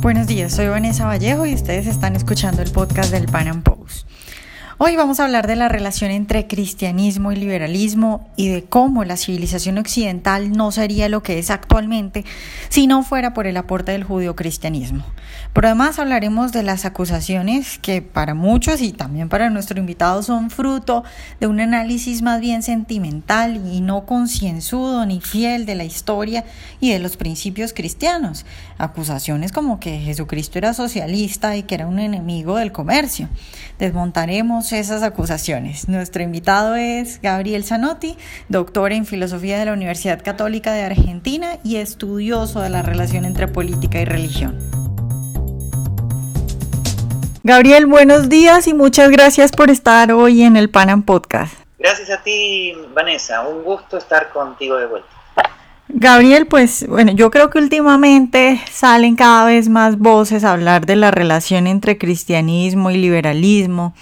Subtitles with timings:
[0.00, 4.07] Buenos días, soy Vanessa Vallejo y ustedes están escuchando el podcast del Pan Am Post.
[4.80, 9.16] Hoy vamos a hablar de la relación entre cristianismo y liberalismo y de cómo la
[9.16, 12.24] civilización occidental no sería lo que es actualmente
[12.68, 15.04] si no fuera por el aporte del judio-cristianismo.
[15.52, 20.48] Pero además hablaremos de las acusaciones que para muchos y también para nuestro invitado son
[20.48, 21.02] fruto
[21.40, 26.44] de un análisis más bien sentimental y no concienzudo ni fiel de la historia
[26.78, 28.46] y de los principios cristianos.
[28.78, 33.28] Acusaciones como que Jesucristo era socialista y que era un enemigo del comercio.
[33.80, 35.88] Desmontaremos esas acusaciones.
[35.88, 38.16] Nuestro invitado es Gabriel Zanotti,
[38.48, 43.48] doctor en filosofía de la Universidad Católica de Argentina y estudioso de la relación entre
[43.48, 44.58] política y religión.
[47.42, 51.54] Gabriel, buenos días y muchas gracias por estar hoy en el Panam Podcast.
[51.78, 53.46] Gracias a ti, Vanessa.
[53.48, 55.08] Un gusto estar contigo de vuelta.
[55.88, 60.96] Gabriel, pues bueno, yo creo que últimamente salen cada vez más voces a hablar de
[60.96, 63.94] la relación entre cristianismo y liberalismo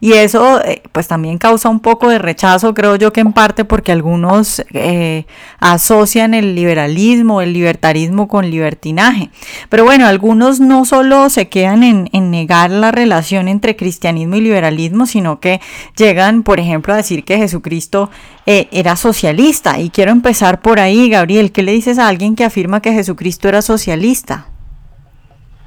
[0.00, 3.64] y eso eh, pues también causa un poco de rechazo, creo yo que en parte
[3.64, 5.26] porque algunos eh,
[5.58, 9.30] asocian el liberalismo, el libertarismo con libertinaje.
[9.68, 15.06] Pero bueno, algunos no solo se quedan en, negar la relación entre cristianismo y liberalismo,
[15.06, 15.60] sino que
[15.96, 18.10] llegan, por ejemplo, a decir que Jesucristo
[18.46, 19.78] eh, era socialista.
[19.78, 23.48] Y quiero empezar por ahí, Gabriel, ¿qué le dices a alguien que afirma que Jesucristo
[23.48, 24.46] era socialista?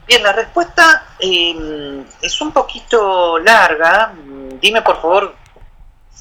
[0.08, 4.14] Bien, la respuesta em, es un poquito larga.
[4.60, 5.36] Dime por favor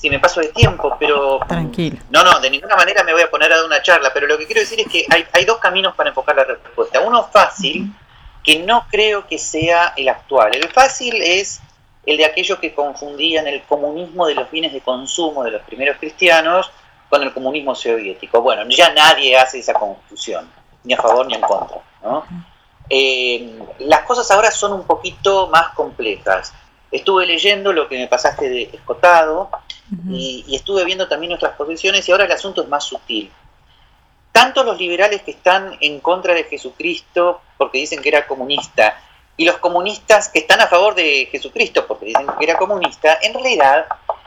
[0.00, 1.40] si me paso de tiempo, pero...
[1.46, 1.98] Tranquilo.
[2.08, 4.38] No, no, de ninguna manera me voy a poner a dar una charla, pero lo
[4.38, 7.00] que quiero decir es que hay, dos caminos para enfocar la respuesta.
[7.00, 7.92] Uno fácil,
[8.42, 10.54] que no creo que sea el actual.
[10.54, 11.60] El fácil es
[12.06, 15.98] el de aquellos que confundían el comunismo de los bienes de consumo de los primeros
[15.98, 16.70] cristianos
[17.10, 18.40] con el comunismo soviético.
[18.40, 20.50] Bueno, ya nadie hace esa confusión,
[20.84, 21.76] ni a favor ni en contra.
[22.02, 22.24] ¿no?
[22.92, 26.52] Eh, las cosas ahora son un poquito más complejas.
[26.90, 29.48] Estuve leyendo lo que me pasaste de escotado
[30.08, 33.30] y, estuve viendo también nuestras posiciones y ahora el asunto es más sutil.
[34.32, 39.00] Tanto los liberales que están en contra de Jesucristo porque dicen que era comunista
[39.36, 43.34] y los comunistas que están a favor de Jesucristo porque dicen que era comunista, en
[43.34, 43.86] realidad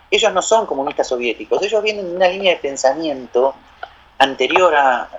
[0.10, 3.56] ellos no son comunistas soviéticos, ellos vienen de una línea de pensamiento
[4.18, 5.10] anterior a,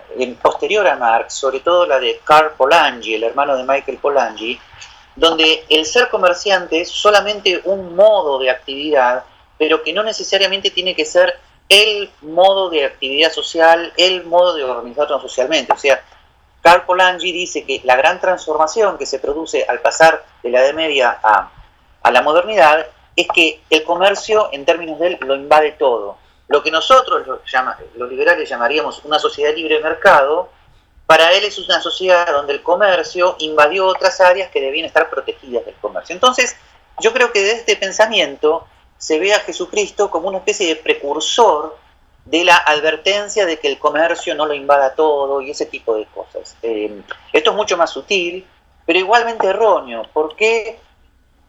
[0.40, 4.58] posterior a Marx, sobre todo la de Karl Polanyi, el hermano de Michael Polanyi,
[5.16, 9.24] donde el ser comerciante es solamente un modo de actividad,
[9.58, 11.38] pero que no necesariamente tiene que ser
[11.68, 15.72] el modo de actividad social, el modo de organizarnos socialmente.
[15.72, 16.02] O sea,
[16.62, 20.74] Karl Polanyi dice que la gran transformación que se produce al pasar de la Edad
[20.74, 21.50] Media a,
[22.02, 26.16] a la modernidad es que el comercio, en términos de él, lo invade todo.
[26.48, 30.50] Lo que nosotros, los, liberales, llamaríamos una sociedad libre de mercado,
[31.06, 35.64] para él es una sociedad donde el comercio invadió otras áreas que debían estar protegidas
[35.64, 36.14] del comercio.
[36.14, 36.56] Entonces,
[37.00, 38.66] yo creo que desde este pensamiento
[38.98, 41.76] se ve a Jesucristo como una especie de precursor
[42.24, 46.06] de la advertencia de que el comercio no lo invada todo y ese tipo de
[46.06, 46.56] cosas.
[46.62, 48.46] Eh, esto es mucho más sutil,
[48.86, 50.02] pero igualmente erróneo.
[50.12, 50.78] ¿Por qué?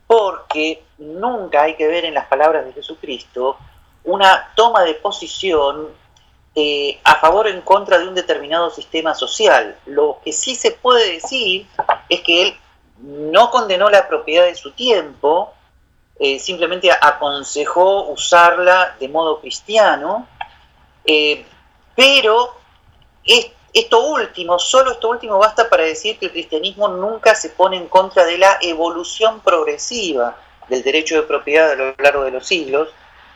[0.08, 3.58] Porque nunca hay que ver en las palabras de Jesucristo
[4.06, 5.90] una toma de posición
[6.56, 9.78] eh, a favor o en contra de un determinado sistema social.
[9.86, 11.68] Lo que sí se puede decir
[12.08, 12.58] es que él
[13.02, 15.54] no condenó la propiedad de su tiempo,
[16.18, 20.28] eh, simplemente aconsejó usarla de modo cristiano,
[21.04, 21.46] eh,
[21.94, 22.56] pero
[23.74, 27.90] esto último, solo esto último basta para decir que el cristianismo nunca se pone en
[27.90, 30.38] contra de la evolución progresiva
[30.70, 32.90] del derecho de propiedad a lo largo de los siglos,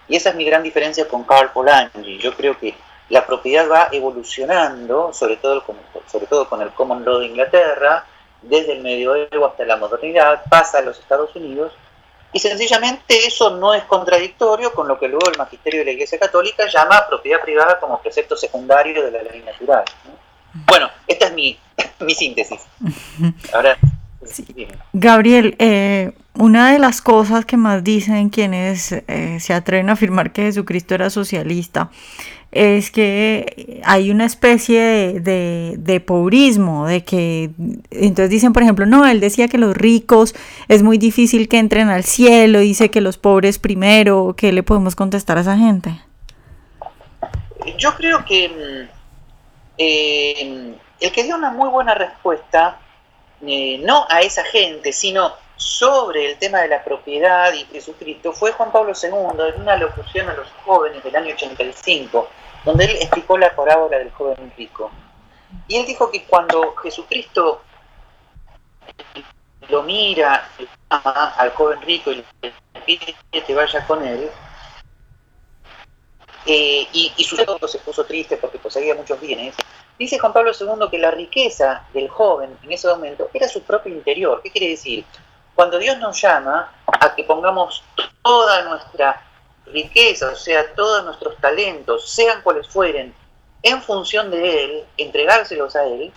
[0.09, 2.17] y esa es mi gran diferencia con Karl Polanyi.
[2.17, 2.75] Yo creo que
[3.09, 5.63] la propiedad va evolucionando, sobre todo,
[6.11, 8.05] sobre todo con el Common Law de Inglaterra,
[8.41, 11.73] desde el medioevo hasta la modernidad, pasa a los Estados Unidos,
[12.31, 16.19] y sencillamente eso no es contradictorio con lo que luego el magisterio de la Iglesia
[16.19, 19.83] Católica llama propiedad privada como precepto secundario de la ley natural.
[20.67, 21.59] Bueno, esta es mi,
[21.99, 22.61] mi síntesis.
[23.53, 23.77] Ahora,
[24.93, 30.31] Gabriel, eh, una de las cosas que más dicen quienes eh, se atreven a afirmar
[30.31, 31.91] que Jesucristo era socialista
[32.51, 37.51] es que hay una especie de, de, pobrismo, de que
[37.91, 40.33] entonces dicen, por ejemplo, no, él decía que los ricos
[40.67, 44.95] es muy difícil que entren al cielo, dice que los pobres primero, ¿qué le podemos
[44.95, 46.01] contestar a esa gente?
[47.77, 48.89] Yo creo que mm,
[49.77, 52.79] eh, el que dio una muy buena respuesta,
[53.45, 58.53] eh, no a esa gente, sino sobre el tema de la propiedad y Jesucristo fue
[58.53, 59.09] Juan Pablo II
[59.53, 62.29] en una locución a los jóvenes del año 85,
[62.63, 64.89] donde él explicó la parábola del joven rico.
[65.67, 67.61] Y él dijo que cuando Jesucristo
[69.67, 70.49] lo mira
[70.89, 72.53] al joven rico y le
[72.85, 73.15] pide
[73.45, 74.29] que vaya con él,
[76.45, 79.55] eh, y, y, su se puso triste porque poseía muchos bienes,
[79.99, 83.93] dice Juan Pablo II que la riqueza del joven en ese momento era su propio
[83.93, 84.39] interior.
[84.41, 85.03] ¿Qué quiere decir?
[85.59, 87.83] Cuando Dios nos llama a que pongamos
[88.23, 89.21] toda nuestra
[89.65, 93.13] riqueza, o sea, todos nuestros talentos, sean cuales fueren,
[93.61, 96.13] en función de Él, entregárselos a Él,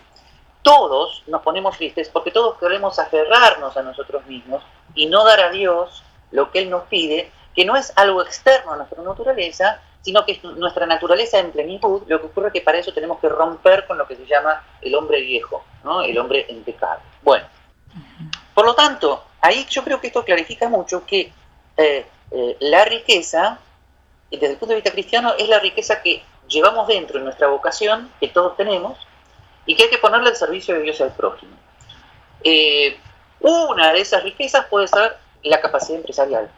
[0.63, 4.63] todos nos ponemos tristes porque todos queremos aferrarnos a nosotros mismos
[4.95, 8.75] y no dar a Dios lo que Él nos pide, que no es algo externo
[8.75, 12.61] a nuestra naturaleza, sino que es nuestra naturaleza en plenitud, lo que ocurre es que
[12.61, 16.03] para eso tenemos que romper con lo que se llama el hombre viejo, ¿no?
[16.03, 17.01] el hombre en pecado.
[17.25, 17.45] Bueno,
[18.55, 21.33] por lo tanto, ahí yo creo que esto clarifica mucho que
[21.77, 23.59] eh, eh, la riqueza,
[24.31, 28.11] desde el punto de vista cristiano, es la riqueza que llevamos dentro en nuestra vocación,
[28.21, 28.99] que todos tenemos,
[29.67, 31.53] y que hay que ponerle al servicio de Dios al prójimo.
[32.45, 32.97] Eh,
[33.41, 36.51] una de esas riquezas puede ser la capacidad empresarial.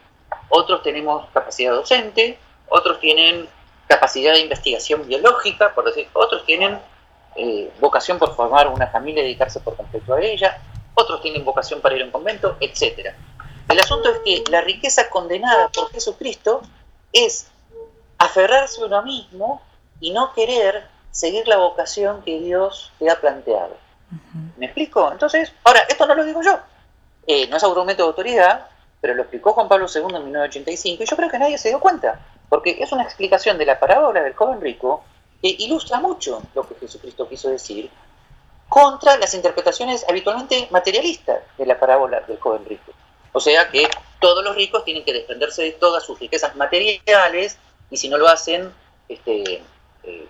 [0.49, 2.37] Otros tenemos capacidad docente,
[2.69, 3.47] otros tienen
[3.87, 6.79] capacidad de investigación biológica, por decir, otros tienen
[7.81, 10.57] vocación por formar una familia y dedicarse por completo a ella,
[10.95, 13.13] otros tienen vocación para ir a un convento, etc.
[13.69, 16.61] El asunto es que la riqueza condenada por Jesucristo
[17.13, 17.47] es
[18.17, 19.61] aferrarse a uno mismo
[19.99, 23.77] y no querer seguir la vocación que Dios te ha planteado.
[24.57, 25.11] ¿Me explico?
[25.11, 26.59] Entonces, ahora, esto no lo digo yo,
[27.27, 28.67] eh, no es argumento de autoridad,
[29.01, 31.79] pero lo explicó Juan Pablo II en 1985 y yo creo que nadie se dio
[31.79, 32.19] cuenta,
[32.49, 35.03] porque es una explicación de la parábola del joven rico
[35.41, 37.89] que ilustra mucho lo que Jesucristo quiso decir
[38.69, 42.91] contra las interpretaciones habitualmente materialistas de la parábola del joven rico.
[43.31, 43.87] O sea que
[44.19, 47.57] todos los ricos tienen que desprenderse de todas sus riquezas materiales
[47.89, 48.73] y si no lo hacen,
[49.07, 49.63] este,
[50.03, 50.27] eh,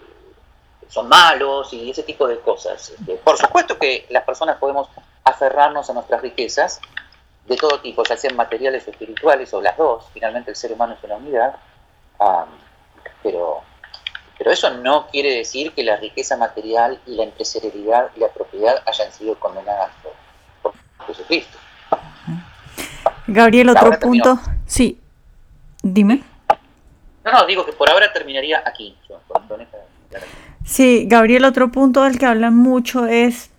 [0.88, 2.90] son malos y ese tipo de cosas.
[2.90, 4.90] Este, por supuesto que las personas podemos
[5.24, 6.80] aferrarnos a nuestras riquezas
[7.48, 10.96] de todo tipo, ya sean materiales o espirituales o las dos, finalmente el ser humano
[10.98, 11.56] es una unidad,
[13.22, 13.62] pero,
[14.38, 18.82] pero eso no quiere decir que la riqueza material y la empresarialidad y la propiedad
[18.86, 19.92] hayan sido condenadas
[20.62, 20.74] por,
[21.08, 21.58] Jesucristo.
[23.28, 24.40] Gabriel, otro punto.
[24.66, 25.00] Sí,
[25.84, 26.24] dime.
[27.24, 28.98] No, no, digo que por ahora terminaría aquí.
[30.64, 33.52] Sí, Gabriel, otro punto del que hablan mucho es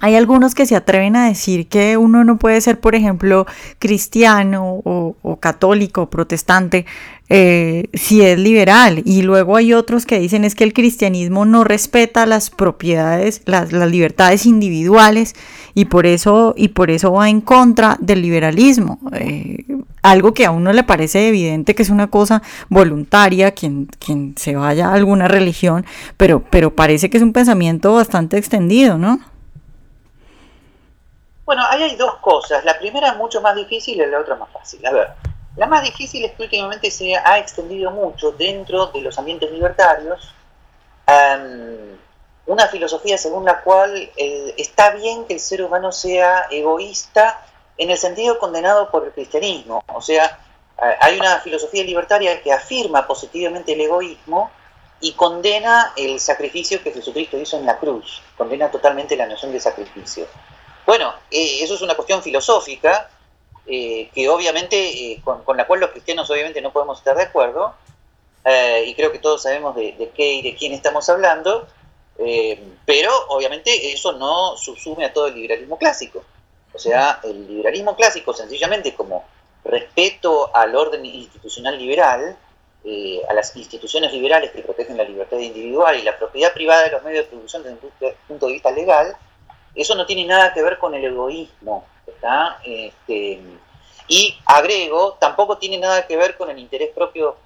[0.00, 3.46] hay algunos que se atreven a decir que uno no puede ser, por ejemplo,
[3.78, 6.86] cristiano o, católico o protestante
[7.28, 9.02] eh, si es liberal.
[9.04, 13.72] Y luego hay otros que dicen es que el cristianismo no respeta las propiedades, las,
[13.72, 15.34] libertades individuales
[15.74, 19.00] y por eso, y por eso va en contra del liberalismo.
[19.14, 19.64] Eh,
[20.02, 24.54] algo que a uno le parece evidente que es una cosa voluntaria, quien, quien se
[24.54, 25.84] vaya a alguna religión,
[26.16, 29.18] pero, pero parece que es un pensamiento bastante extendido, ¿no?
[31.48, 32.62] Bueno, ahí hay dos cosas.
[32.66, 34.84] La primera es mucho más difícil y la otra más fácil.
[34.84, 35.08] A ver,
[35.56, 40.34] la más difícil es que últimamente se ha extendido mucho dentro de los ambientes libertarios
[42.44, 47.40] una filosofía según la cual eh, está bien que el ser humano sea egoísta
[47.78, 49.82] en el sentido condenado por el cristianismo.
[49.94, 50.38] O sea,
[51.00, 54.50] hay una filosofía libertaria que afirma positivamente el egoísmo
[55.00, 59.60] y condena el sacrificio que Jesucristo hizo en la cruz, condena totalmente la noción de
[59.60, 60.26] sacrificio.
[60.88, 63.10] Bueno, eh, eso es una cuestión filosófica
[63.66, 67.74] eh, que obviamente, eh, con, la cual los cristianos obviamente no podemos estar de acuerdo,
[68.86, 71.68] y creo que todos sabemos de, qué y de quién estamos hablando,
[72.86, 76.24] pero obviamente eso no subsume a todo el liberalismo clásico.
[76.72, 79.26] O sea, el liberalismo clásico sencillamente como
[79.66, 82.34] respeto al orden institucional liberal,
[83.28, 87.02] a las instituciones liberales que protegen la libertad individual y la propiedad privada de los
[87.02, 89.14] medios de producción desde un punto de vista legal,
[89.82, 92.58] eso no tiene nada que ver con el egoísmo, ¿está?
[92.64, 93.40] Este,
[94.08, 97.36] y agrego, tampoco tiene nada que ver con el interés propio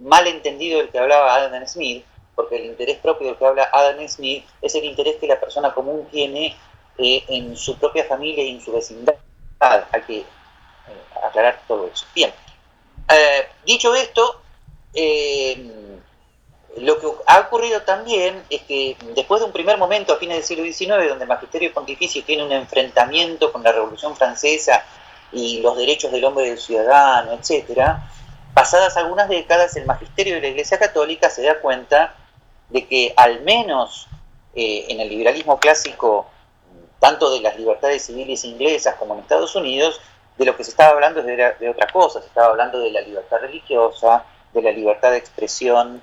[0.00, 2.04] mal entendido del que hablaba Adam Smith,
[2.34, 5.74] porque el interés propio del que habla Adam Smith es el interés que la persona
[5.74, 6.56] común tiene
[6.98, 9.14] eh, en su propia familia y en su vecindad.
[9.58, 10.24] Hay que eh,
[11.22, 12.06] aclarar todo eso.
[12.14, 12.32] Bien,
[13.08, 14.42] eh, dicho esto,
[16.78, 20.44] lo que ha ocurrido también es que después de un primer momento a fines del
[20.44, 24.84] siglo XIX, donde el magisterio pontificio tiene un enfrentamiento con la Revolución Francesa
[25.32, 28.08] y los derechos del hombre y del ciudadano, etcétera,
[28.54, 32.14] pasadas algunas décadas el magisterio de la Iglesia Católica se da cuenta
[32.68, 34.08] de que al menos
[34.54, 36.28] eh, en el liberalismo clásico,
[37.00, 40.00] tanto de las libertades civiles inglesas como en Estados Unidos,
[40.38, 42.90] de lo que se estaba hablando es de, de otra cosa, se estaba hablando de
[42.90, 46.00] la libertad religiosa, de la libertad de expresión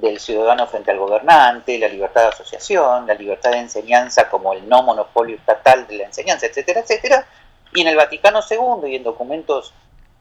[0.00, 4.68] del ciudadano frente al gobernante, la libertad de asociación, la libertad de enseñanza como el
[4.68, 7.26] no monopolio estatal de la enseñanza, etcétera, etcétera.
[7.74, 9.72] Y en el Vaticano II y en documentos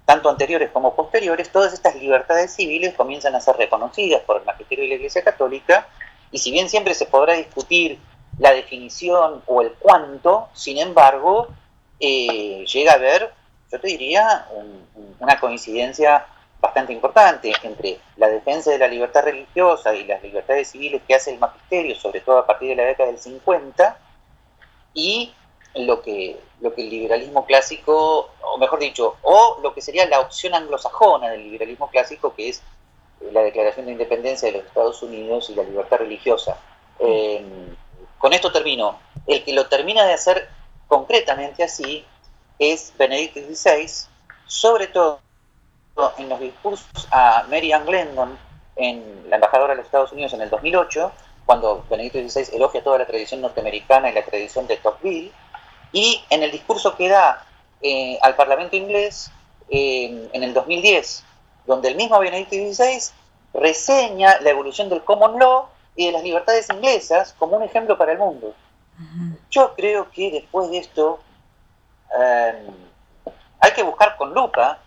[0.06, 4.84] tanto anteriores como posteriores, todas estas libertades civiles comienzan a ser reconocidas por el magisterio
[4.86, 5.88] de la Iglesia Católica,
[6.32, 8.00] y si bien siempre se podrá discutir
[8.40, 11.50] la definición o el cuánto, sin embargo,
[12.00, 13.32] eh, llega a haber,
[13.72, 14.48] yo te diría,
[15.20, 16.26] una coincidencia
[16.60, 21.32] bastante importante entre la defensa de la libertad religiosa y las libertades civiles que hace
[21.32, 23.98] el magisterio, sobre todo a partir de la década del 50,
[24.94, 25.34] y
[25.76, 30.20] lo que, lo que el liberalismo clásico, o mejor dicho, o lo que sería la
[30.20, 32.62] opción anglosajona del liberalismo clásico, que es
[33.22, 36.58] eh, la Declaración de Independencia de los Estados Unidos y la libertad religiosa.
[37.00, 37.46] Eh,
[38.18, 39.00] con esto termino.
[39.26, 40.50] El que lo termina de hacer
[40.88, 42.06] concretamente así
[42.58, 44.10] es Benedicto XVI,
[44.46, 45.22] sobre todo
[46.18, 48.38] en los discursos a Mary Ann Glendon,
[48.76, 51.12] en la embajadora de los Estados Unidos en el 2008,
[51.46, 55.32] cuando Benedicto XVI elogia toda la tradición norteamericana y la tradición de Tocqueville,
[55.92, 57.46] y en el discurso que da
[57.82, 59.32] eh, al Parlamento inglés
[59.70, 61.24] eh, en el 2010,
[61.66, 63.12] donde el mismo Benedicto XVI
[63.54, 68.12] reseña la evolución del common law y de las libertades inglesas como un ejemplo para
[68.12, 68.54] el mundo.
[69.50, 71.20] Yo creo que después de esto
[72.20, 72.68] eh,
[73.60, 74.80] hay que buscar con lupa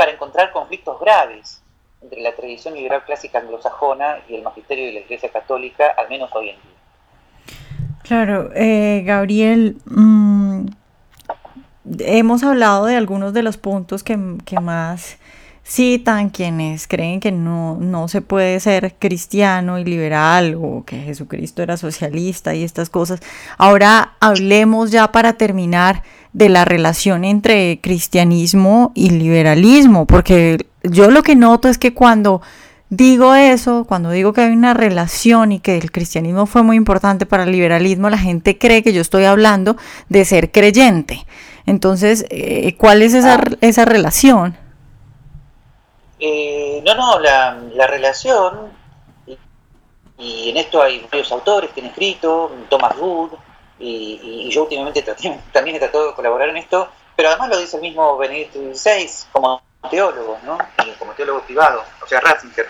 [0.00, 1.60] para encontrar conflictos graves
[2.00, 6.30] entre la tradición liberal clásica anglosajona y el magisterio de la Iglesia Católica, al menos
[6.34, 7.58] hoy en día.
[8.02, 10.68] Claro, eh, Gabriel, mm,
[11.98, 15.18] hemos hablado de algunos de los puntos que, más
[15.66, 21.62] citan quienes creen que no, no, se puede ser cristiano y liberal o que Jesucristo
[21.62, 23.20] era socialista y estas cosas.
[23.58, 31.22] Ahora hablemos ya para terminar de la relación entre cristianismo y liberalismo, porque yo lo
[31.22, 32.40] que noto es que cuando
[32.88, 37.26] digo eso, cuando digo que hay una relación y que el cristianismo fue muy importante
[37.26, 39.76] para el liberalismo, la gente cree que yo estoy hablando
[40.08, 41.26] de ser creyente.
[41.66, 43.56] Entonces, eh, ¿cuál es esa, ah.
[43.60, 44.56] esa relación?
[46.18, 48.70] Eh, no, no, la, relación,
[50.18, 53.30] y, en esto hay varios autores que han escrito, Thomas Wood,
[53.80, 55.02] y, yo últimamente
[55.52, 59.08] también he tratado de colaborar en esto, pero además lo dice el mismo Benedicto XVI
[59.32, 60.58] como teólogo, ¿no?
[60.98, 62.68] como teólogo privado, o sea, Ratzinger.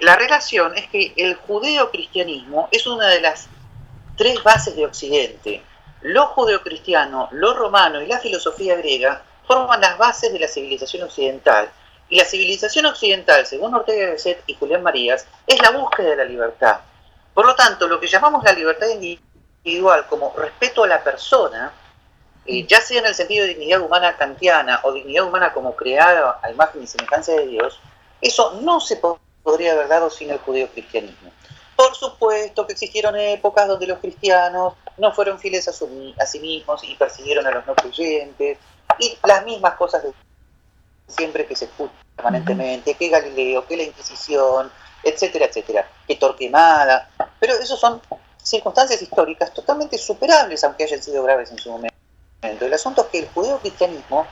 [0.00, 3.48] la relación es que el judeo-cristianismo es una de las
[4.16, 5.62] tres bases de Occidente.
[6.02, 11.70] Lo judeocristiano, lo romano y la filosofía griega forman las bases de la civilización occidental.
[12.08, 16.24] Y la civilización occidental, según Ortega Gasset y Julián Marías, es la búsqueda de la
[16.24, 16.80] libertad.
[17.32, 19.29] Por lo tanto, lo que llamamos la libertad individual
[20.08, 21.72] como respeto a la persona,
[22.46, 26.38] eh, ya sea en el sentido de dignidad humana kantiana o dignidad humana como creada
[26.42, 27.80] a imagen y semejanza de Dios,
[28.20, 29.00] eso no se
[29.42, 31.30] podría haber dado sin el judeo-cristianismo.
[31.76, 36.84] Por supuesto que existieron épocas donde los cristianos no fueron fieles a, a sí mismos
[36.84, 38.58] y persiguieron a los no creyentes,
[38.98, 40.12] y las mismas cosas de
[41.08, 44.70] siempre que se escuchan permanentemente, que Galileo, que la Inquisición,
[45.02, 48.00] etcétera, etcétera, que Torquemada, pero esos son
[48.42, 51.94] circunstancias históricas totalmente superables, aunque hayan sido graves en su momento.
[52.42, 54.26] El asunto es que el judeo-cristianismo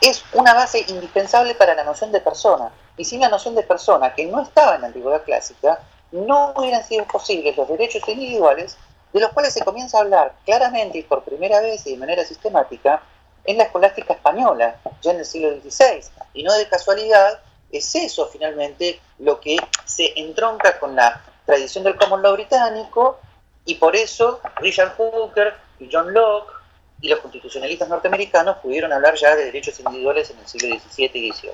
[0.00, 4.14] es una base indispensable para la noción de persona, y sin la noción de persona,
[4.14, 5.80] que no estaba en la antigüedad clásica,
[6.12, 8.76] no hubieran sido posibles los derechos individuales
[9.12, 12.24] de los cuales se comienza a hablar claramente y por primera vez y de manera
[12.24, 13.02] sistemática
[13.44, 16.04] en la escolástica española, ya en el siglo XVI.
[16.34, 17.40] Y no de casualidad,
[17.70, 23.18] es eso finalmente lo que se entronca con la tradición del common law británico
[23.64, 26.52] y por eso Richard Hooker y John Locke
[27.00, 31.32] y los constitucionalistas norteamericanos pudieron hablar ya de derechos individuales en el siglo XVII y
[31.32, 31.52] XVIII.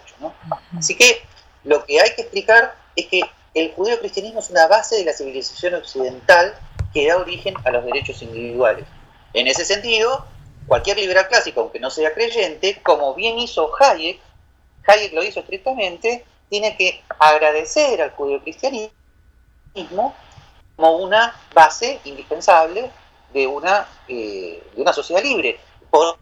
[0.79, 1.23] Así que
[1.65, 3.23] lo que hay que explicar es que
[3.55, 6.55] el judío-cristianismo es una base de la civilización occidental
[6.93, 8.85] que da origen a los derechos individuales.
[9.33, 10.25] En ese sentido,
[10.67, 14.21] cualquier liberal clásico, aunque no sea creyente, como bien hizo Hayek,
[14.87, 18.93] Hayek lo hizo estrictamente, tiene que agradecer al judío-cristianismo
[20.81, 22.91] como una base indispensable
[23.35, 25.61] de una, eh, de una sociedad libre.
[25.91, 26.17] Por,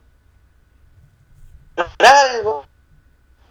[1.76, 2.66] algo,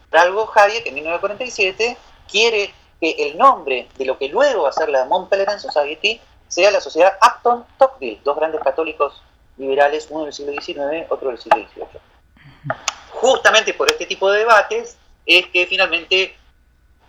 [0.09, 1.97] por algo Hayek en 1947
[2.29, 6.19] quiere que el nombre de lo que luego va a ser la Mont Pelerin Society
[6.49, 9.21] sea la sociedad Acton Tocqueville, dos grandes católicos
[9.57, 12.01] liberales, uno del siglo XIX, otro del siglo XVIII.
[13.11, 16.35] Justamente por este tipo de debates es que finalmente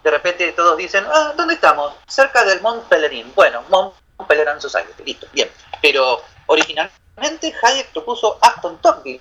[0.03, 1.95] de repente todos dicen, ah, ¿dónde estamos?
[2.07, 3.33] Cerca del Mont Pelerin.
[3.35, 3.95] Bueno, Mont
[4.27, 5.49] Pelerin Society, listo, bien.
[5.83, 9.21] Pero originalmente Hayek propuso Aston Tocqueville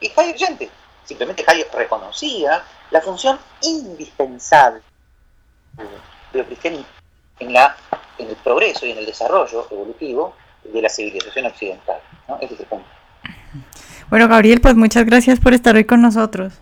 [0.00, 0.70] y Hayek gente.
[1.04, 4.82] Simplemente Hayek reconocía la función indispensable
[6.32, 6.86] del cristianismo
[7.38, 7.76] en, la,
[8.18, 10.34] en el progreso y en el desarrollo evolutivo
[10.64, 12.00] de la civilización occidental.
[12.28, 12.38] ¿no?
[12.40, 12.86] Ese es el punto.
[14.08, 16.60] Bueno, Gabriel, pues muchas gracias por estar hoy con nosotros.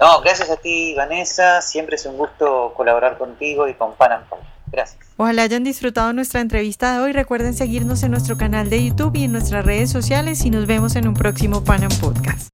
[0.00, 1.62] No, gracias a ti, Vanessa.
[1.62, 4.22] Siempre es un gusto colaborar contigo y con Panam
[4.66, 4.98] Gracias.
[5.16, 7.12] Ojalá hayan disfrutado nuestra entrevista de hoy.
[7.12, 10.96] Recuerden seguirnos en nuestro canal de YouTube y en nuestras redes sociales y nos vemos
[10.96, 12.53] en un próximo Panam Podcast.